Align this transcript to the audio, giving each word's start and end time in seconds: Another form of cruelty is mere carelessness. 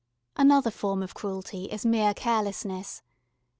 Another 0.35 0.71
form 0.71 1.03
of 1.03 1.13
cruelty 1.13 1.65
is 1.65 1.85
mere 1.85 2.15
carelessness. 2.15 3.03